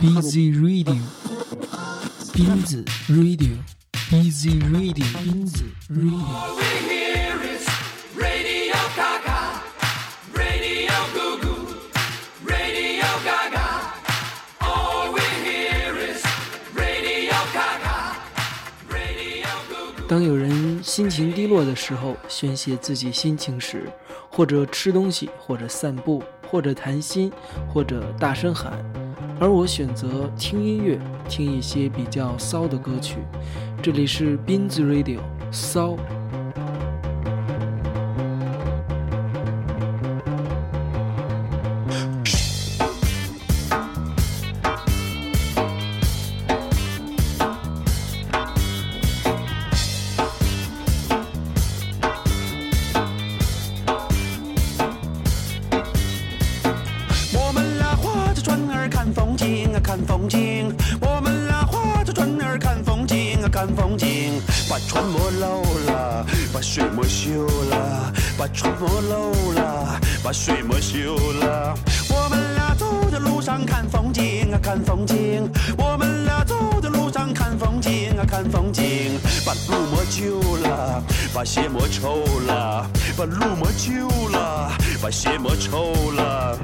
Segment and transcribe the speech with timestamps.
[0.00, 0.96] Busy Radio，
[2.32, 6.16] 斌子 Radio，Busy Radio，斌子 Radio。
[6.16, 7.68] All we hear is
[8.16, 9.60] Radio Gaga,
[10.32, 11.66] Radio Goo Goo,
[12.46, 13.92] Radio Gaga.
[14.60, 16.24] All we hear is
[16.74, 18.16] Radio Gaga,
[18.88, 20.08] Radio Goo Goo.
[20.08, 23.92] 当有人心情低落的时候，宣泄自己心情时，
[24.30, 27.30] 或者吃东西，或者散步，或者谈心，
[27.68, 28.82] 或者大声喊，
[29.40, 33.16] 而我选择听音乐，听一些比较骚的歌曲。
[33.82, 35.96] 这里是斌子 Radio，骚。
[64.68, 71.74] 把船磨漏了，把水磨锈了，把船磨漏了，把水磨锈了。
[72.08, 75.50] 我们俩走在路上看风景啊，看风景。
[75.76, 79.18] 我们俩走在路上看风景啊，看风景。
[79.44, 81.02] 把路磨旧了，
[81.34, 82.86] 把鞋磨臭了，
[83.16, 84.70] 把路磨旧了，
[85.02, 86.58] 把鞋磨臭了。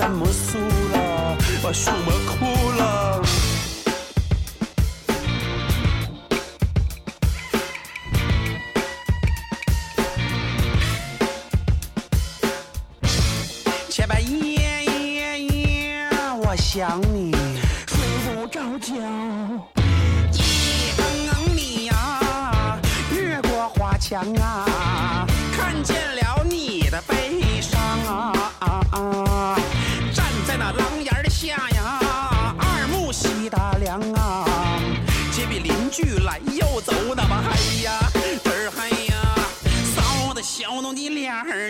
[0.00, 0.56] 把山磨酥
[0.92, 3.22] 了，把树磨枯了。
[13.90, 16.08] 前半夜夜夜，
[16.38, 17.36] 我想你，
[17.86, 18.94] 睡不着觉。
[20.32, 22.78] 夜里呀，
[23.14, 24.64] 越过花墙啊，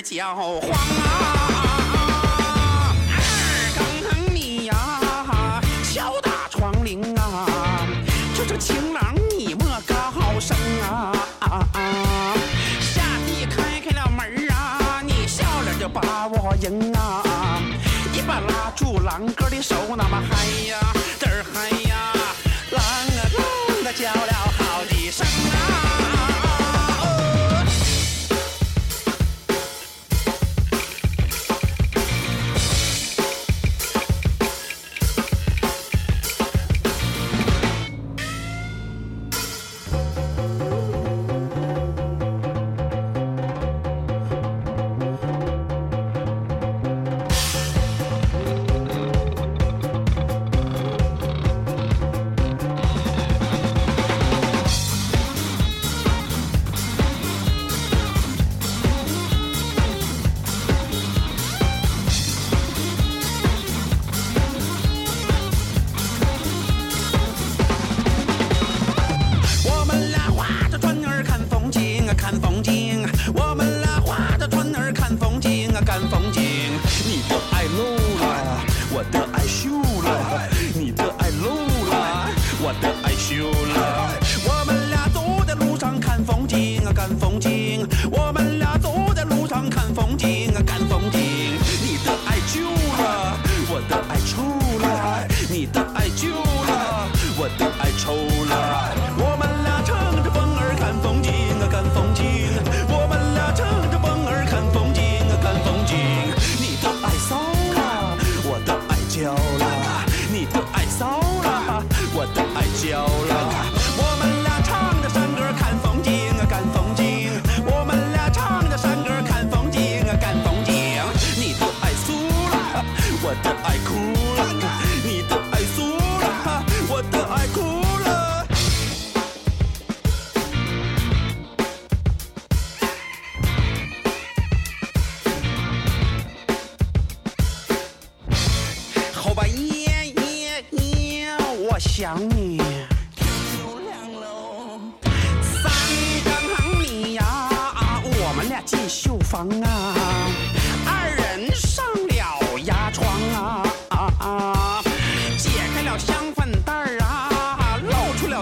[0.00, 1.39] 儿焦黄啊。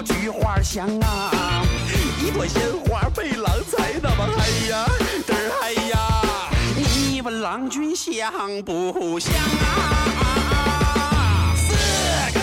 [0.02, 1.64] 菊花香啊，
[2.20, 4.86] 一朵鲜花被郎才那么嗨呀，
[5.26, 5.98] 嘚儿嗨呀，
[6.76, 8.32] 你问郎君香
[8.64, 11.52] 不香啊？
[11.56, 11.74] 四
[12.32, 12.40] 更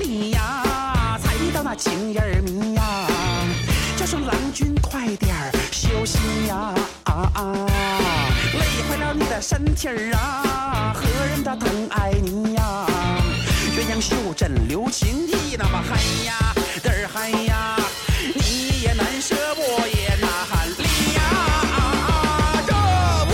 [0.00, 2.82] 里呀，才到那情人儿迷呀。
[3.96, 5.34] 叫声郎君快点
[5.72, 6.18] 休息
[6.48, 6.74] 呀！
[7.04, 7.66] 啊啊，
[8.54, 12.86] 累坏了你的身体儿啊，何人的疼爱你呀？
[13.76, 16.54] 鸳鸯袖枕留情意，那么嗨呀，
[16.84, 17.76] 嘚儿嗨呀，
[18.34, 20.28] 你也难舍，我也难
[20.76, 20.84] 离
[21.14, 21.22] 呀！
[22.66, 22.74] 这
[23.30, 23.32] 五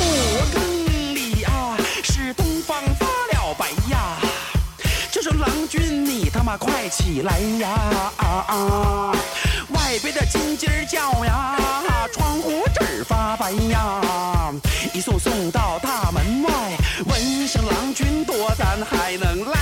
[0.54, 4.16] 更里啊，是东方发了白呀。
[5.10, 7.68] 就说郎君，你他妈快起来呀！
[8.18, 9.12] 啊啊，
[9.70, 11.58] 外边的金鸡叫呀，
[12.12, 14.54] 窗户纸发白呀，
[14.94, 16.52] 一送送到大门外，
[17.04, 19.59] 闻声郎君多，咱还能来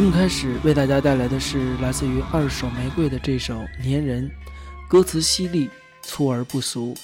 [0.00, 3.54] 节目开始为大家带来的是来自于二手玫瑰的这首
[3.84, 4.26] 《粘人》，
[4.88, 5.68] 歌词犀利，
[6.00, 6.96] 粗而不俗。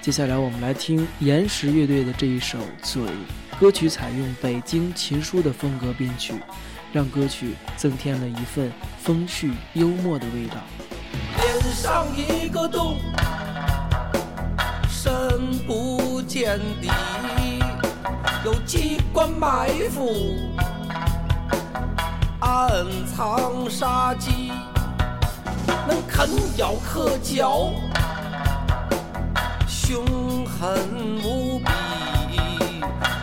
[0.00, 3.02] 接下来我们来听岩石乐队的这一首《嘴》，
[3.60, 6.32] 歌曲采用北京琴书的风格编曲，
[6.94, 8.72] 让歌曲增添了一份
[9.02, 10.56] 风趣幽默的味道。
[11.36, 12.96] 脸上一个洞，
[14.88, 16.88] 深不见底，
[18.44, 20.36] 有机关埋伏，
[22.40, 24.50] 暗藏杀机，
[25.86, 27.72] 能啃咬克嚼，
[29.68, 30.04] 凶
[30.44, 30.76] 狠
[31.22, 31.66] 无比，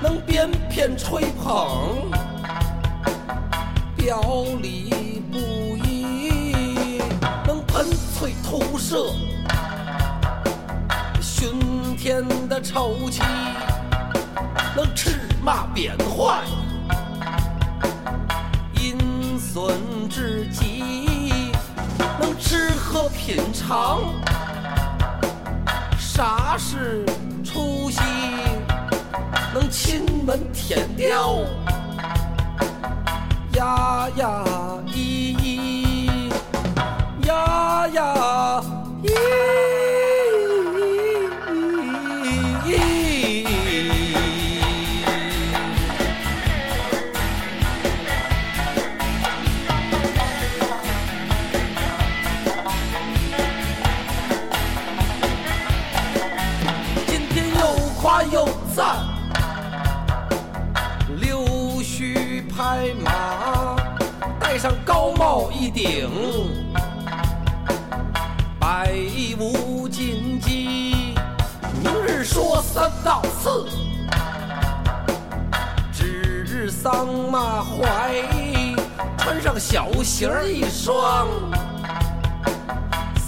[0.02, 2.10] 能鞭骗吹捧，
[3.98, 4.22] 表
[4.62, 5.38] 里不
[5.86, 7.02] 一，
[7.46, 7.86] 能喷
[8.18, 9.12] 翠吐射，
[11.20, 11.60] 熏
[11.98, 13.22] 天的臭气，
[14.76, 16.44] 能吃骂变坏，
[18.80, 19.76] 阴损
[20.10, 21.52] 至极，
[22.20, 24.02] 能吃喝品尝，
[25.98, 27.04] 啥是
[27.44, 28.00] 出息，
[29.54, 31.38] 能亲吻舔叼。
[33.54, 34.44] 呀呀
[65.82, 66.10] 顶，
[68.60, 68.92] 百
[69.40, 71.16] 无禁忌。
[71.82, 73.66] 明日说三道四，
[75.94, 78.76] 指桑骂槐，
[79.18, 81.30] 穿上小鞋一双，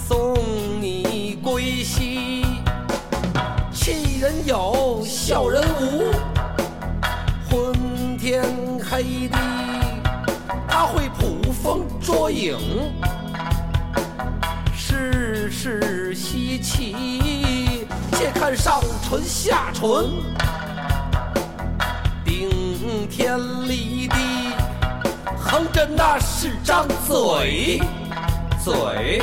[0.06, 0.36] 送
[0.78, 2.44] 你归西。
[3.72, 6.12] 气人有，笑人无，
[7.48, 7.72] 昏
[8.18, 8.44] 天
[8.90, 9.38] 黑地，
[10.68, 11.31] 他会捕风
[12.02, 12.58] 捉影，
[14.76, 17.86] 世事稀奇。
[18.12, 20.10] 且看上唇下唇，
[22.24, 24.16] 顶天立地，
[25.36, 27.80] 横着那是张嘴，
[28.62, 29.22] 嘴。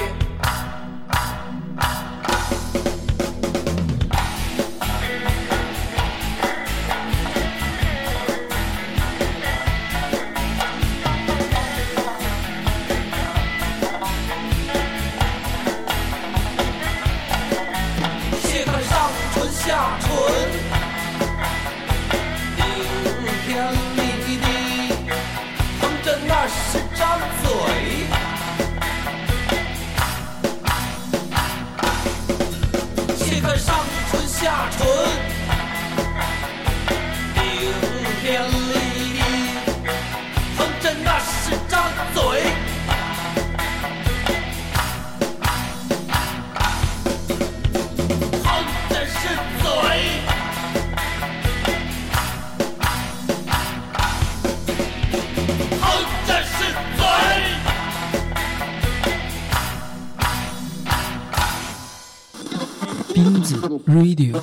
[63.87, 64.41] radio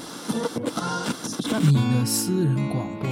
[1.60, 3.08] 你的私人广播。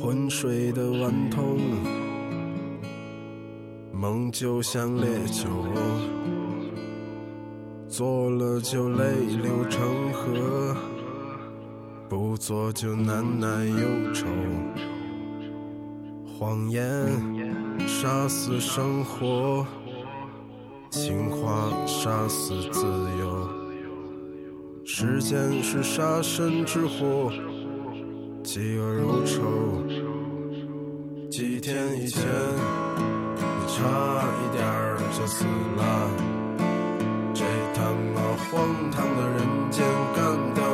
[0.00, 1.58] 浑水的顽童
[3.92, 5.48] 梦就像烈酒
[7.88, 9.04] 做了就泪
[9.42, 10.95] 流成河。
[12.36, 14.26] 做就喃喃忧愁，
[16.26, 16.84] 谎言
[17.86, 19.66] 杀死生活，
[20.90, 22.84] 情话杀死自
[23.18, 23.48] 由，
[24.84, 27.32] 时间是杀身之祸，
[28.42, 29.42] 饥饿如仇。
[31.30, 32.22] 几天以前，
[33.36, 34.64] 你差一点
[35.18, 35.44] 就死
[35.76, 36.10] 了，
[37.34, 39.38] 这他妈荒唐的人
[39.70, 40.65] 间干掉！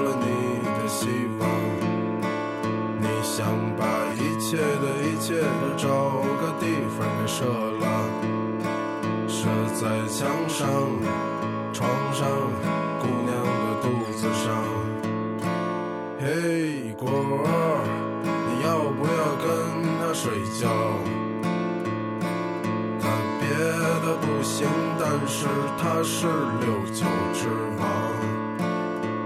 [4.53, 4.69] 一切的
[5.01, 7.83] 一切都找个地方给射了
[9.27, 10.69] 射在墙上
[11.73, 12.29] 床上
[13.01, 14.45] 姑娘的肚子上。
[16.21, 17.49] 嘿果儿
[18.21, 19.49] 你要不要跟
[19.99, 20.29] 他睡
[20.61, 20.69] 觉？
[23.01, 23.09] 他
[23.41, 23.49] 别
[24.05, 24.69] 的不行
[25.01, 26.29] 但是他是
[26.61, 27.01] 六九
[27.33, 27.81] 之王。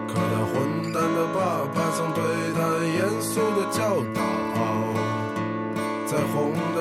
[0.06, 0.54] 可他混
[0.92, 2.22] 蛋的爸爸曾对
[2.54, 4.05] 他严肃的教育
[6.16, 6.75] Verbesserung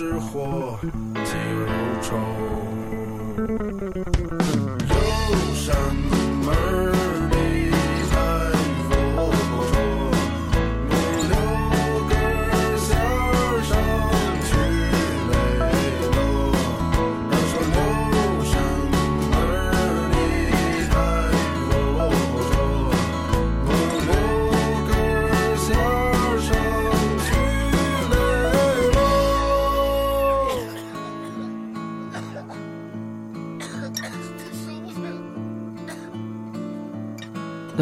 [0.00, 0.80] 之火。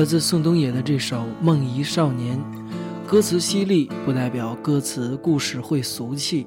[0.09, 2.39] 自宋冬野的这首《梦遗少年》，
[3.07, 6.47] 歌词犀利，不代表歌词故事会俗气，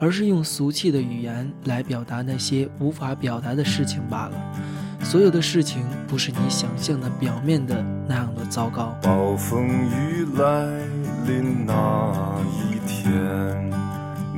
[0.00, 4.54] 而是用俗气的语言来表达那些无法表达的事情罢了。
[5.02, 8.96] 所有的事情不是你想象的表面的那样的糟糕。
[9.02, 10.64] 暴风雨来
[11.26, 13.12] 临那一天，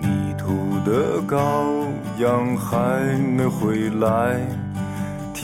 [0.03, 0.49] 迷途
[0.85, 1.87] 的羔
[2.19, 4.41] 羊还没回来，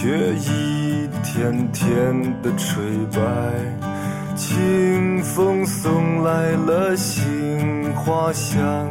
[0.00, 2.80] 却一天天的吹
[3.12, 3.18] 白。
[4.36, 8.88] 清风送来了杏花香，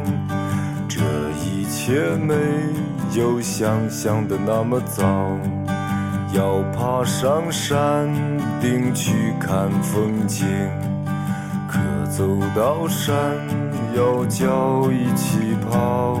[0.86, 1.00] 这
[1.42, 2.34] 一切没
[3.18, 5.02] 有想象的那么糟。
[6.34, 8.06] 要爬上山
[8.60, 10.46] 顶去看风景。
[11.66, 11.78] 可
[12.10, 13.16] 走到山
[13.96, 16.20] 腰脚一起跑，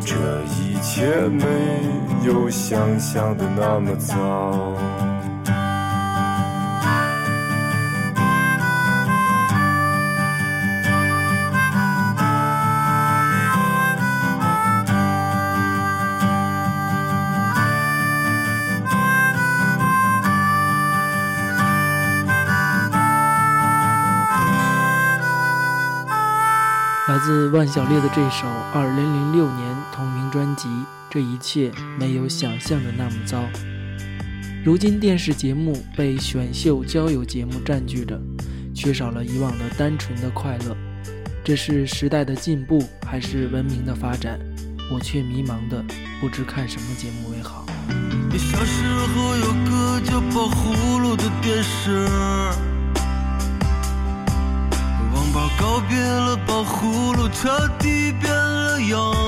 [0.00, 1.44] 这一切没
[2.24, 4.74] 有想象的那么糟。
[27.10, 29.69] 来自万晓利的这首2006年
[30.30, 30.68] 专辑
[31.10, 33.38] 《这一切没有想象的那么糟》。
[34.64, 38.20] 如今电视节目被选秀交友节目占据着，
[38.74, 40.76] 缺少了以往的单纯的快乐。
[41.42, 44.38] 这是时代的进步，还是文明的发展？
[44.92, 45.84] 我却迷茫的
[46.20, 47.66] 不知看什么节目为好。
[48.38, 52.06] 小时候有个叫宝葫芦的电视，
[55.58, 59.19] 告别了宝葫芦，彻底变了样。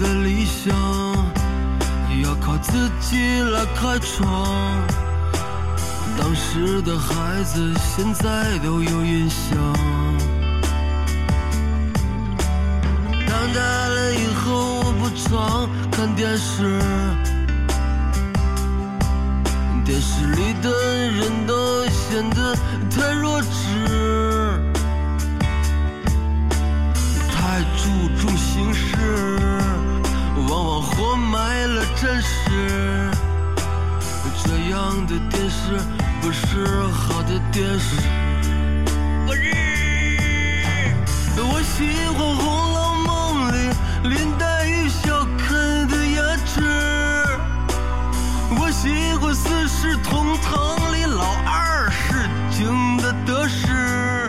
[0.00, 0.74] 的理想
[2.22, 4.26] 要靠自己来开创。
[6.18, 9.58] 当时的孩子现在都有印象。
[13.26, 16.80] 长大了以后，我不常看电视，
[19.84, 20.70] 电视里的
[21.10, 22.56] 人都显得
[22.90, 23.48] 太弱智，
[27.30, 27.82] 太注
[28.18, 29.49] 重形式，
[32.00, 33.10] 真实。
[34.42, 35.78] 这样的电视
[36.22, 38.00] 不是好的电视。
[39.26, 40.96] 我日，
[41.36, 41.84] 我喜
[42.16, 43.08] 欢《红楼梦》
[43.52, 43.58] 里
[44.08, 46.62] 林黛玉笑看的牙齿，
[48.58, 48.88] 我喜
[49.20, 54.26] 欢《四世同堂》里老二是惊的得失，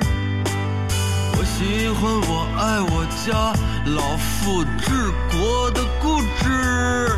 [1.37, 3.53] 我喜欢《我爱我家》
[3.95, 7.17] 老父治国的固执。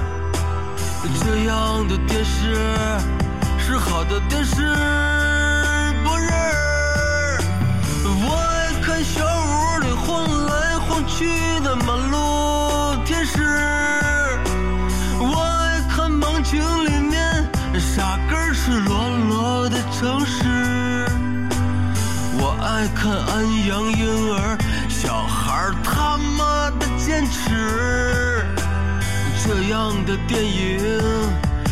[1.21, 2.55] 这样的电视
[3.57, 4.55] 是好的电视，
[6.03, 6.31] 不是。
[8.25, 13.43] 我爱看小屋里晃来晃去的马路天使，
[15.19, 17.47] 我爱看梦境里面
[17.79, 21.05] 傻根赤裸裸的城市，
[22.37, 23.45] 我爱看安
[29.55, 30.79] 这样的电影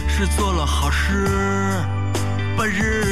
[0.08, 1.84] 是做了好事，
[2.56, 3.11] 本日。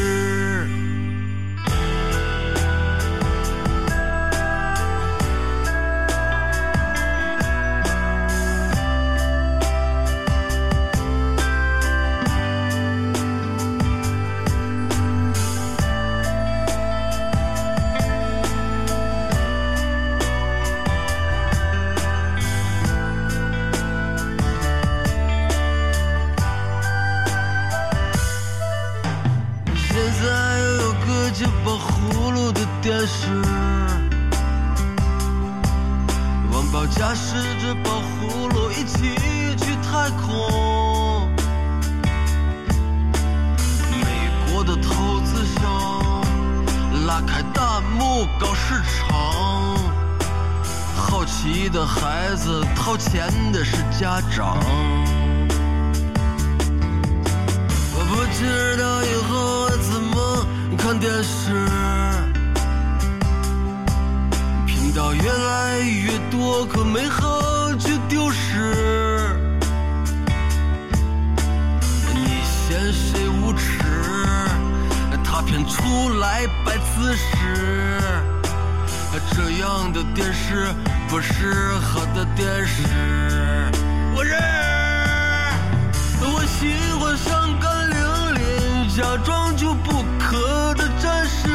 [89.29, 91.49] 装就不可的战士。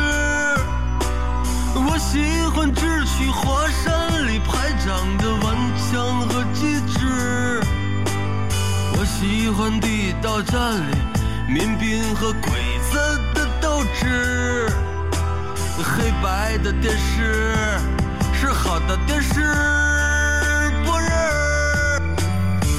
[1.74, 2.22] 我喜
[2.54, 4.86] 欢智取华山里排长
[5.18, 6.94] 的顽强和机智。
[8.96, 10.54] 我喜欢地道战
[10.88, 10.94] 里
[11.48, 12.52] 民兵和鬼
[12.88, 12.92] 子
[13.34, 14.70] 的斗志。
[15.82, 17.76] 黑白的电视
[18.32, 19.32] 是好的电视，
[20.84, 21.10] 不是。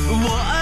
[0.08, 0.55] 我爱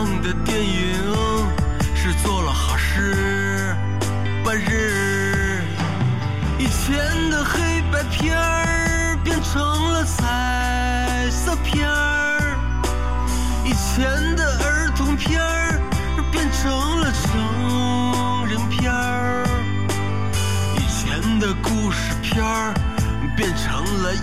[0.00, 0.94] 样的电影
[1.94, 3.76] 是做了好事，
[4.42, 5.60] 本日。
[6.58, 6.96] 以前
[7.30, 12.56] 的黑白片儿变成了彩色片儿，
[13.62, 15.78] 以前的儿童片儿
[16.32, 19.44] 变成了成人片儿，
[20.78, 22.72] 以前的故事片儿
[23.36, 24.14] 变成了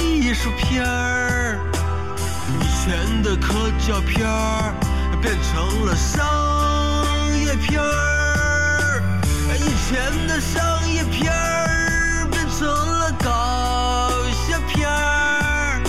[0.00, 1.27] 艺术片儿，
[2.88, 4.72] 以前的科教片儿
[5.20, 6.24] 变成了商
[7.44, 9.02] 业片儿，
[9.58, 15.82] 以前的商业片儿变成了搞笑片儿，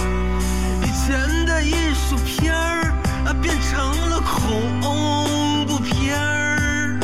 [0.84, 2.94] 以前的艺术片儿
[3.42, 7.00] 变成了恐怖片儿，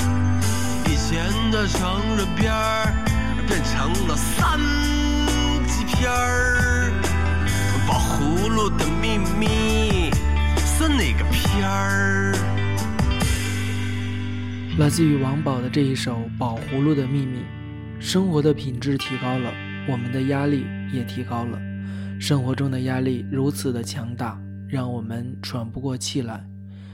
[0.87, 2.93] 以前的成人片儿
[3.47, 4.59] 变成了三
[5.65, 6.54] 级片儿。
[14.77, 17.39] 来自于王宝的这一首《宝葫芦的秘密》，
[17.97, 19.49] 生活的品质提高了，
[19.87, 21.57] 我们的压力也提高了。
[22.19, 26.45] 生活中的压力如此的强大，让我们喘不过气来。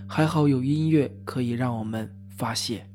[0.07, 2.87] 还好有音乐可以让我们发泄。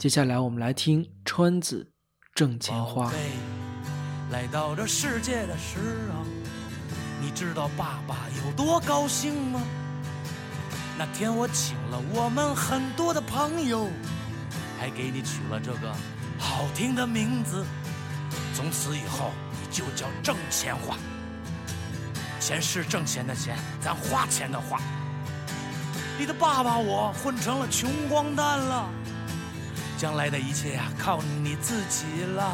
[0.00, 1.86] 接下来我们来听川子
[2.34, 3.12] 《挣钱花》。
[4.32, 5.78] 来到这世界的时
[6.12, 6.24] 候，
[7.22, 9.62] 你知道爸爸有多高兴吗？
[10.98, 13.88] 那天我请了我们很多的朋友，
[14.84, 15.90] 还给你取了这个
[16.38, 17.64] 好听的名字。
[18.54, 20.94] 从此以后，你就叫挣钱花。
[22.38, 24.78] 钱是挣钱的钱，咱花钱的花。
[26.18, 28.90] 你的爸爸我混成了穷光蛋了。
[29.96, 32.52] 将来的一切呀、靠你自己了，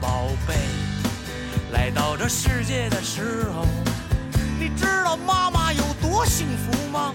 [0.00, 0.56] 宝贝。
[1.70, 3.64] 来到这世界的时候，
[4.58, 7.14] 你知道妈妈有多幸福吗？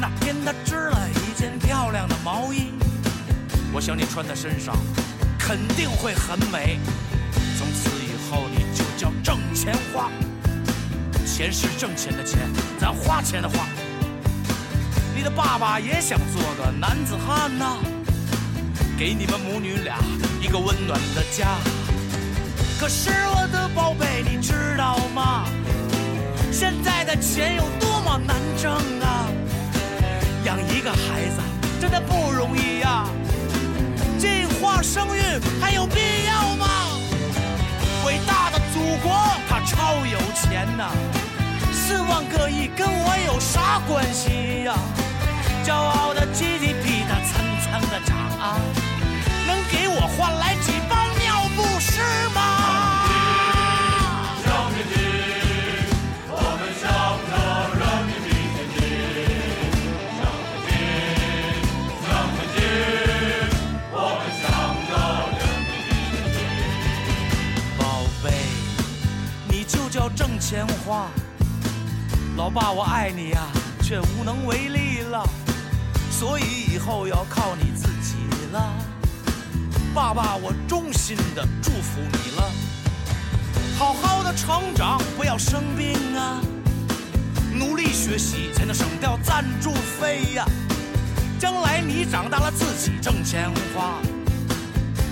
[0.00, 2.72] 那天她织了一件漂亮的毛衣，
[3.76, 4.74] 我想你穿在身上
[5.38, 6.78] 肯定会很美。
[7.58, 10.10] 从此以后你就叫挣钱花，
[11.26, 12.38] 钱是挣钱的钱，
[12.80, 13.66] 咱花钱的花。
[15.14, 17.76] 你的爸爸也想做个男子汉呐、
[18.98, 19.98] 给你们母女俩
[20.40, 21.58] 一个温暖的家。
[22.80, 25.44] 可是我的宝贝，你知道吗？
[26.50, 29.28] 现在的钱有多么难挣啊！
[30.46, 31.42] 养一个孩子
[31.78, 33.04] 真的不容易呀、
[34.86, 35.20] 生育
[35.60, 36.66] 还有必要吗？
[38.06, 39.12] 伟大的祖国，
[39.48, 40.92] 它超有钱呐、
[41.72, 44.74] 四万个亿跟我有啥关系呀、
[45.64, 48.60] 骄傲的 GDP 它蹭蹭的涨啊，
[49.48, 52.00] 能给我换来几包尿不湿
[52.32, 52.55] 吗？
[70.48, 71.10] 钱花。
[72.36, 73.48] 老爸，我爱你呀、
[73.82, 75.28] 却无能为力了，
[76.08, 78.14] 所以以后要靠你自己
[78.52, 78.72] 了。
[79.92, 82.52] 爸爸，我衷心的祝福你了，
[83.76, 86.40] 好好的成长，不要生病啊，
[87.52, 90.46] 努力学习才能省掉赞助费呀、
[91.40, 93.98] 将来你长大了自己挣钱花。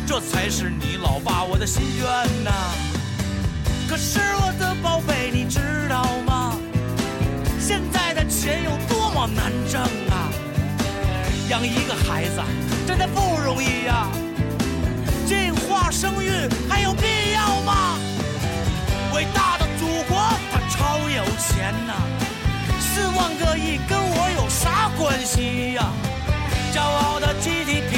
[0.06, 2.52] 这才是你老爸我的心愿呐、
[3.88, 6.56] 可是我的宝贝，你知道吗？
[7.60, 10.28] 现在的钱有多么难挣啊！
[11.48, 12.42] 养一个孩子
[12.86, 14.08] 真的不容易呀、
[15.26, 16.30] 计划生育
[16.68, 17.98] 还有必要吗？
[19.14, 20.18] 伟大的祖国，
[20.50, 21.94] 它超有钱呐、
[22.80, 25.92] 四万个亿跟我有啥关系呀、
[26.74, 27.93] 骄傲的 GDP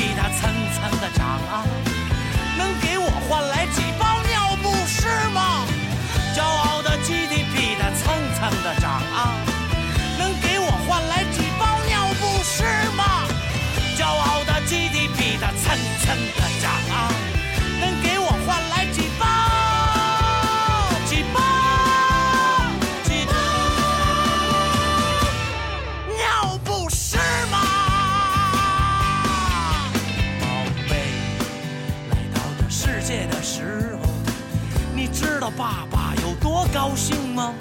[36.86, 37.52] 高兴吗？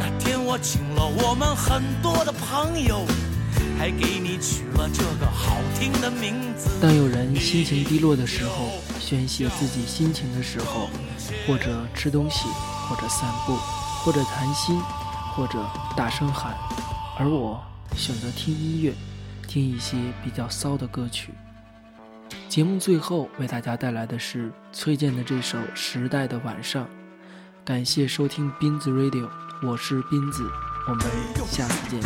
[0.00, 3.04] 那天我请了我们很多的朋友，
[3.78, 6.70] 还给你取了这个好听的名字。
[6.80, 10.88] 当有人心情低落的时候，宣泄自己心情的时候，
[11.46, 12.48] 或者吃东西，
[12.88, 13.54] 或者散步，
[14.02, 14.80] 或者谈心，
[15.36, 15.62] 或者
[15.94, 16.56] 大声喊，
[17.18, 17.62] 而我
[17.94, 18.94] 选择听音乐，
[19.46, 21.34] 听一些比较骚的歌曲。
[22.48, 26.84] 节目最后为大家带来的是崔健的这首《时代的晚上》，
[27.68, 29.28] 感谢收听斌子 Radio，
[29.60, 30.42] 我是斌子，
[30.86, 31.04] 我们
[31.50, 32.00] 下次见。